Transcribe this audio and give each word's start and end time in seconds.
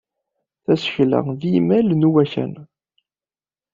Tasekla 0.65 1.19
d 1.39 1.41
imal 1.57 1.87
n 1.95 2.07
uwanak. 2.09 2.67